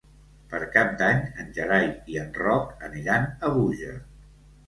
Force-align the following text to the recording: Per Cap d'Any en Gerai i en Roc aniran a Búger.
Per 0.51 0.59
Cap 0.75 0.93
d'Any 1.01 1.19
en 1.43 1.51
Gerai 1.57 1.85
i 2.15 2.17
en 2.21 2.33
Roc 2.39 2.73
aniran 2.87 3.27
a 3.49 3.51
Búger. 3.59 3.93